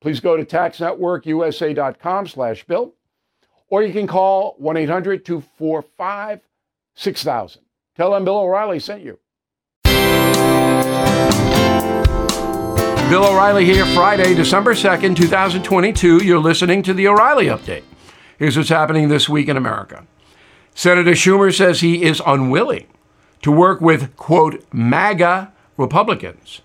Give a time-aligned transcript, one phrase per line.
[0.00, 2.94] Please go to taxnetworkusa.com slash bill,
[3.68, 7.58] or you can call 1-800-245-6000.
[7.96, 9.18] Tell them Bill O'Reilly sent you.
[13.08, 16.24] Bill O'Reilly here, Friday, December 2nd, 2022.
[16.24, 17.84] You're listening to the O'Reilly Update.
[18.38, 20.06] Here's what's happening this week in America.
[20.74, 22.86] Senator Schumer says he is unwilling
[23.42, 26.60] to work with, quote, MAGA Republicans.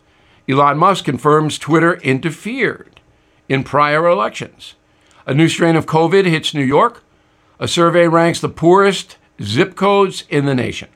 [0.49, 2.90] Elon Musk confirms Twitter interfered
[3.51, 4.75] in prior elections.
[5.25, 7.03] A new strain of COVID hits New York.
[7.59, 10.87] A survey ranks the poorest zip codes in the nation.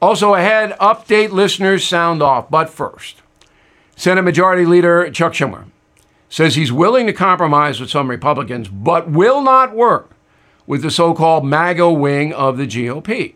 [0.00, 2.48] Also ahead, update listeners sound off.
[2.48, 3.20] But first,
[3.96, 5.64] Senate Majority Leader Chuck Schumer
[6.28, 10.12] says he's willing to compromise with some Republicans, but will not work
[10.68, 13.34] with the so called MAGA wing of the GOP.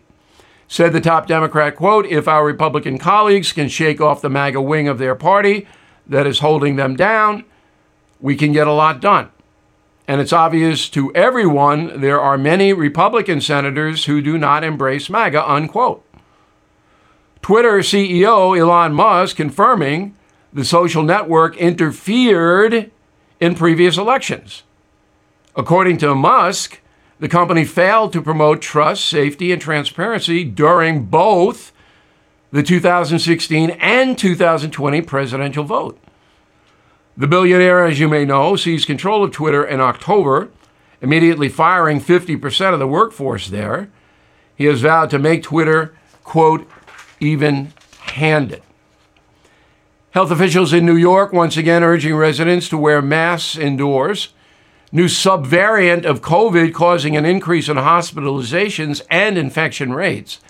[0.68, 4.86] Said the top Democrat, quote, if our Republican colleagues can shake off the MAGA wing
[4.86, 5.66] of their party
[6.06, 7.44] that is holding them down,
[8.24, 9.28] we can get a lot done.
[10.08, 15.46] And it's obvious to everyone there are many Republican senators who do not embrace MAGA,
[15.46, 16.02] unquote.
[17.42, 20.16] Twitter CEO Elon Musk confirming
[20.54, 22.90] the social network interfered
[23.40, 24.62] in previous elections.
[25.54, 26.80] According to Musk,
[27.20, 31.72] the company failed to promote trust, safety, and transparency during both
[32.52, 35.98] the 2016 and 2020 presidential vote.
[37.16, 40.48] The billionaire, as you may know, seized control of Twitter in October,
[41.00, 43.88] immediately firing 50% of the workforce there.
[44.56, 45.94] He has vowed to make Twitter,
[46.24, 46.68] quote,
[47.20, 48.62] even handed.
[50.10, 54.28] Health officials in New York once again urging residents to wear masks indoors.
[54.92, 60.40] New subvariant of COVID causing an increase in hospitalizations and infection rates.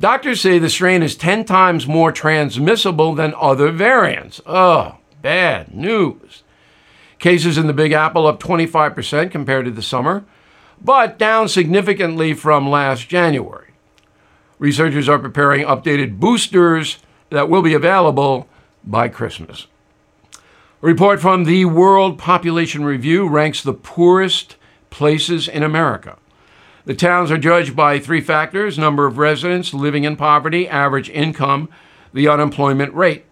[0.00, 4.40] Doctors say the strain is 10 times more transmissible than other variants.
[4.46, 6.42] Oh, bad news.
[7.18, 10.24] Cases in the Big Apple up 25% compared to the summer,
[10.80, 13.72] but down significantly from last January.
[14.58, 16.98] Researchers are preparing updated boosters
[17.30, 18.48] that will be available
[18.84, 19.66] by Christmas.
[20.34, 24.56] A report from the World Population Review ranks the poorest
[24.90, 26.18] places in America.
[26.84, 31.68] The towns are judged by three factors number of residents living in poverty, average income,
[32.14, 33.26] the unemployment rate.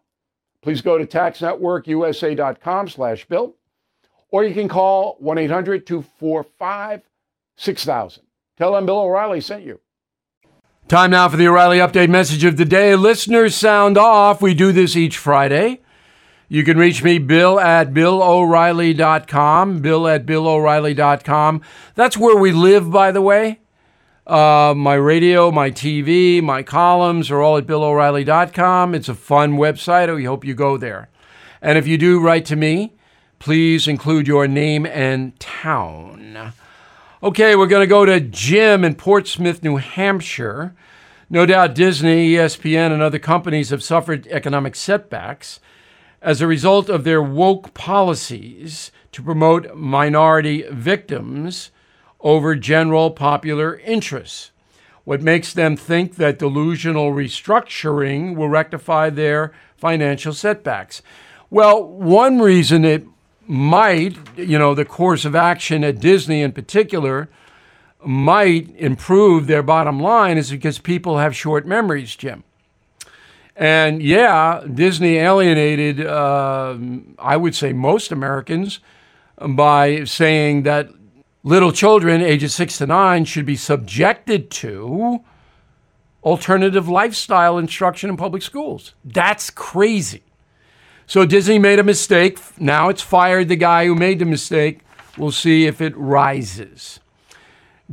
[0.61, 3.55] Please go to taxnetworkusa.com slash bill,
[4.29, 8.19] or you can call 1-800-245-6000.
[8.57, 9.79] Tell them Bill O'Reilly sent you.
[10.87, 12.95] Time now for the O'Reilly Update message of the day.
[12.95, 14.41] Listeners sound off.
[14.41, 15.81] We do this each Friday.
[16.49, 19.79] You can reach me, Bill at BillO'Reilly.com.
[19.79, 21.61] Bill at BillO'Reilly.com.
[21.95, 23.61] That's where we live, by the way.
[24.27, 28.93] Uh, my radio, my TV, my columns are all at BillO'Reilly.com.
[28.93, 30.13] It's a fun website.
[30.15, 31.09] We hope you go there.
[31.59, 32.93] And if you do write to me,
[33.39, 36.53] please include your name and town.
[37.23, 40.75] Okay, we're going to go to Jim in Portsmouth, New Hampshire.
[41.27, 45.59] No doubt Disney, ESPN, and other companies have suffered economic setbacks
[46.21, 51.71] as a result of their woke policies to promote minority victims
[52.21, 54.51] over general popular interests.
[55.03, 61.01] What makes them think that delusional restructuring will rectify their financial setbacks?
[61.49, 63.05] Well, one reason it
[63.47, 67.29] might, you know, the course of action at Disney in particular
[68.03, 72.43] might improve their bottom line is because people have short memories, Jim.
[73.55, 76.77] And yeah, Disney alienated, uh,
[77.19, 78.79] I would say, most Americans
[79.37, 80.89] by saying that
[81.43, 85.23] little children ages six to nine should be subjected to
[86.23, 88.93] alternative lifestyle instruction in public schools.
[89.03, 90.23] That's crazy.
[91.07, 92.39] So Disney made a mistake.
[92.59, 94.81] Now it's fired the guy who made the mistake.
[95.17, 96.99] We'll see if it rises.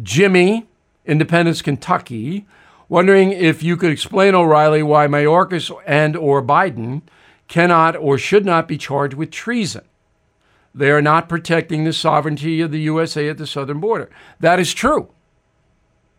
[0.01, 0.69] Jimmy,
[1.05, 2.47] Independence, Kentucky,
[2.89, 7.03] wondering if you could explain O'Reilly why Mayorkas and or Biden
[7.49, 9.88] cannot or should not be charged with treason.
[10.79, 14.09] They are not protecting the sovereignty of the USA at the southern border.
[14.39, 15.09] That is true.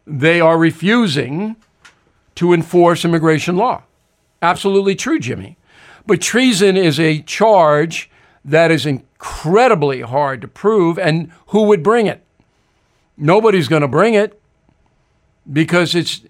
[0.06, 1.56] They are refusing
[2.36, 3.84] to enforce immigration law.
[4.42, 5.58] Absolutely true, Jimmy.
[6.06, 8.12] But treason is a charge
[8.44, 12.22] that is incredibly hard to prove, and who would bring it?
[13.16, 14.42] Nobody's going to bring it
[15.50, 16.24] because it's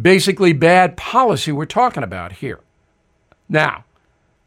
[0.00, 2.60] basically bad policy we're talking about here.
[3.48, 3.84] Now,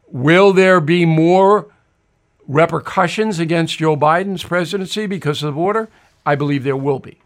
[0.07, 1.67] will there be more
[2.49, 5.87] repercussions against Joe Biden's presidency because of the border?
[6.25, 7.19] I believe there will be.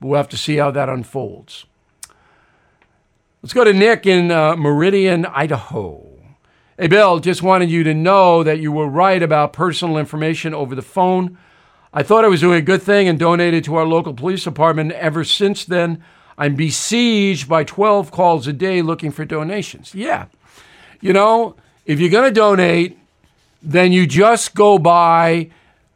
[0.00, 1.66] We'll have to see how that unfolds.
[3.42, 6.06] Let's go to Nick in uh, Meridian, Idaho.
[6.78, 10.76] Hey, Bill, just wanted you to know that you were right about personal information over
[10.76, 11.36] the phone.
[11.92, 14.92] I thought I was doing a good thing and donated to our local police department.
[14.92, 16.04] Ever since then,
[16.36, 19.94] I'm besieged by 12 calls a day looking for donations.
[19.94, 20.26] Yeah.
[21.00, 22.98] You know, if you're going to donate,
[23.62, 25.50] then you just go by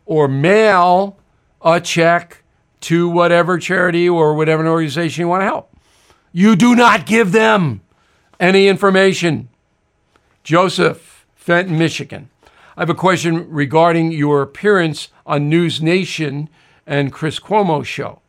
[0.04, 1.18] or mail
[1.60, 2.42] a check
[2.80, 5.74] to whatever charity or whatever organization you want to help.
[6.32, 7.82] You do not give them
[8.40, 9.48] any information.
[10.42, 12.30] Joseph, Fenton, Michigan.
[12.76, 16.48] I have a question regarding your appearance on News Nation
[16.86, 18.20] and Chris Cuomo's show.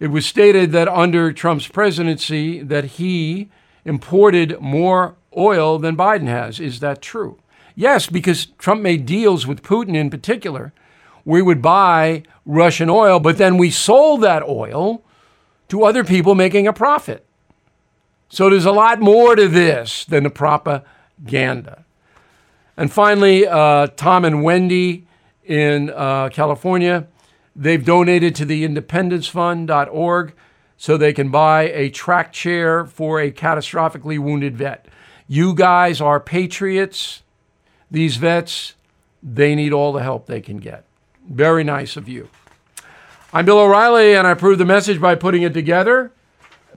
[0.00, 3.50] It was stated that under Trump's presidency that he
[3.84, 6.58] imported more oil than Biden has.
[6.60, 7.38] Is that true?
[7.78, 10.72] Yes, because Trump made deals with Putin in particular.
[11.24, 15.04] We would buy Russian oil, but then we sold that oil
[15.68, 17.24] to other people making a profit.
[18.28, 21.84] So there's a lot more to this than the propaganda.
[22.76, 25.06] And finally, uh, Tom and Wendy
[25.44, 27.06] in uh, California,
[27.54, 30.34] they've donated to the independencefund.org
[30.76, 34.88] so they can buy a track chair for a catastrophically wounded vet.
[35.28, 37.22] You guys are patriots.
[37.90, 38.74] These vets,
[39.22, 40.84] they need all the help they can get.
[41.26, 42.28] Very nice of you.
[43.32, 46.12] I'm Bill O'Reilly, and I approve the message by putting it together.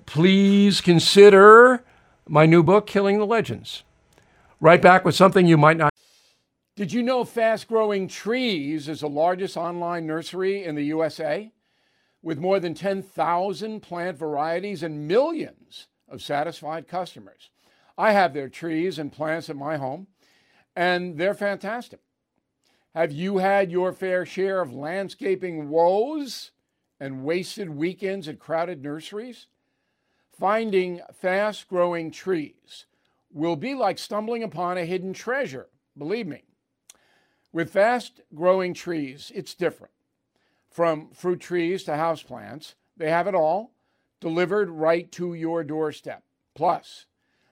[0.05, 1.83] Please consider
[2.27, 3.83] my new book, Killing the Legends.
[4.61, 5.91] Right back with something you might not.
[6.77, 11.51] Did you know Fast Growing Trees is the largest online nursery in the USA?
[12.21, 17.49] With more than 10,000 plant varieties and millions of satisfied customers.
[17.97, 20.07] I have their trees and plants at my home,
[20.75, 21.99] and they're fantastic.
[22.93, 26.51] Have you had your fair share of landscaping woes
[26.99, 29.47] and wasted weekends at crowded nurseries?
[30.37, 32.85] Finding fast growing trees
[33.31, 36.43] will be like stumbling upon a hidden treasure, believe me.
[37.53, 39.93] With fast growing trees, it's different.
[40.69, 43.71] From fruit trees to houseplants, they have it all
[44.19, 46.23] delivered right to your doorstep.
[46.55, 47.05] Plus,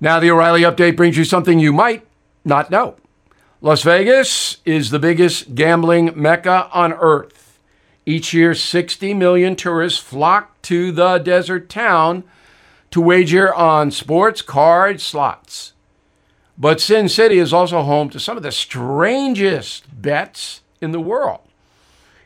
[0.00, 2.06] Now, the O'Reilly update brings you something you might
[2.44, 2.96] not know.
[3.60, 7.58] Las Vegas is the biggest gambling mecca on earth.
[8.04, 12.24] Each year, 60 million tourists flock to the desert town
[12.90, 15.72] to wager on sports, cards, slots.
[16.58, 21.40] But Sin City is also home to some of the strangest bets in the world.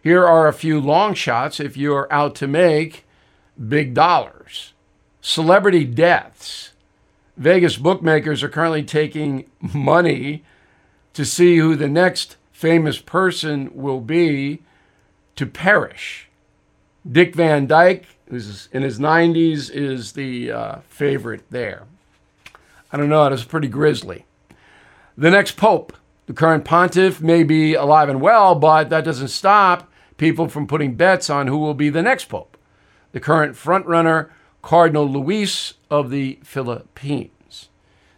[0.02, 3.06] Here are a few long shots if you're out to make
[3.68, 4.72] big dollars.
[5.20, 6.72] Celebrity deaths.
[7.38, 10.42] Vegas bookmakers are currently taking money
[11.14, 14.60] to see who the next famous person will be
[15.36, 16.28] to perish.
[17.10, 21.84] Dick Van Dyke, who's in his 90s, is the uh, favorite there.
[22.92, 24.24] I don't know, it was pretty grisly.
[25.16, 25.92] The next pope,
[26.26, 30.96] the current pontiff, may be alive and well, but that doesn't stop people from putting
[30.96, 32.56] bets on who will be the next pope.
[33.12, 34.30] The current frontrunner,
[34.60, 37.68] Cardinal Luis of the Philippines.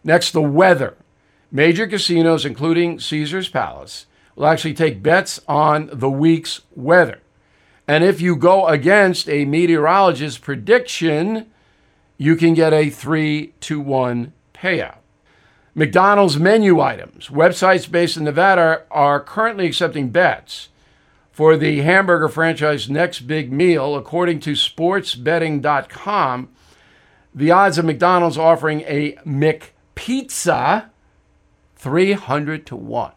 [0.02, 0.96] Next, the weather.
[1.52, 7.20] Major casinos, including Caesar's Palace, will actually take bets on the week's weather.
[7.88, 11.50] And if you go against a meteorologist's prediction,
[12.16, 14.98] you can get a three to one payout.
[15.74, 17.28] McDonald's menu items.
[17.28, 20.68] Websites based in Nevada are currently accepting bets
[21.32, 23.96] for the hamburger franchise next big meal.
[23.96, 26.48] According to sportsbetting.com,
[27.34, 30.90] the odds of McDonald's offering a McPizza
[31.76, 33.12] 300 to 1.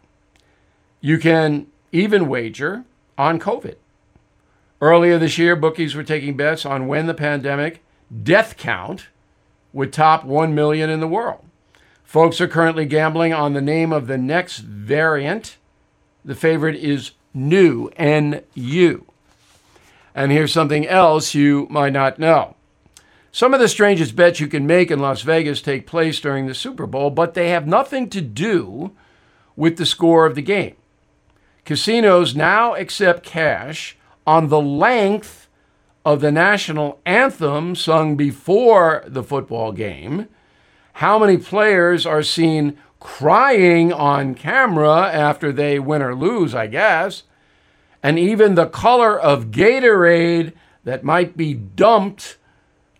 [1.00, 2.84] You can even wager
[3.18, 3.76] on COVID.
[4.80, 7.82] Earlier this year, bookies were taking bets on when the pandemic
[8.22, 9.08] death count
[9.72, 11.44] would top 1 million in the world.
[12.04, 15.56] Folks are currently gambling on the name of the next variant.
[16.24, 19.06] The favorite is NU, N-U.
[20.14, 22.54] And here's something else you might not know.
[23.34, 26.54] Some of the strangest bets you can make in Las Vegas take place during the
[26.54, 28.92] Super Bowl, but they have nothing to do
[29.56, 30.76] with the score of the game.
[31.64, 35.48] Casinos now accept cash on the length
[36.04, 40.28] of the national anthem sung before the football game,
[40.92, 47.24] how many players are seen crying on camera after they win or lose, I guess,
[48.00, 50.52] and even the color of Gatorade
[50.84, 52.36] that might be dumped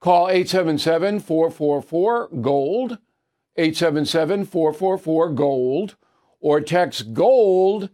[0.00, 2.98] Call 877 444 GOLD,
[3.56, 5.96] 877 444 GOLD,
[6.40, 7.90] or text GOLD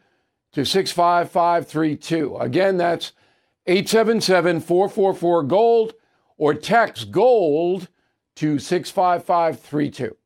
[0.53, 2.37] to 65532.
[2.37, 3.13] Again, that's
[3.67, 5.95] 877 444 GOLD,
[6.37, 7.89] or text GOLD
[8.37, 10.17] to 65532.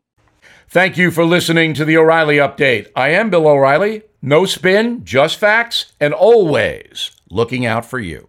[0.69, 2.89] Thank you for listening to the O'Reilly Update.
[2.97, 4.03] I am Bill O'Reilly.
[4.23, 8.29] No spin, just facts, and always looking out for you.